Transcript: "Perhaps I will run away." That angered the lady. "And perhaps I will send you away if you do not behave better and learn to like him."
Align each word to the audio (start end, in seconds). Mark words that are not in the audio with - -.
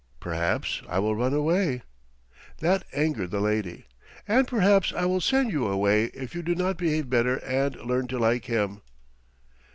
"Perhaps 0.19 0.81
I 0.89 0.97
will 0.97 1.15
run 1.15 1.31
away." 1.31 1.83
That 2.57 2.85
angered 2.91 3.29
the 3.29 3.39
lady. 3.39 3.85
"And 4.27 4.47
perhaps 4.47 4.91
I 4.91 5.05
will 5.05 5.21
send 5.21 5.51
you 5.51 5.67
away 5.67 6.05
if 6.05 6.33
you 6.33 6.41
do 6.41 6.55
not 6.55 6.75
behave 6.79 7.07
better 7.07 7.37
and 7.45 7.75
learn 7.75 8.07
to 8.07 8.17
like 8.17 8.45
him." 8.45 8.81